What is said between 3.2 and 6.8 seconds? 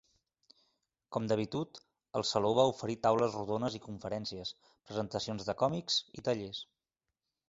rodones i conferències, presentacions de còmics i tallers.